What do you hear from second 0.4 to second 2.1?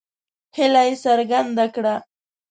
هیله یې څرګنده کړه.